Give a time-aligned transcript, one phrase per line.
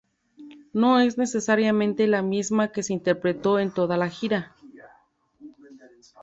[0.73, 4.55] No es necesariamente la misma que se interpretó en toda la gira.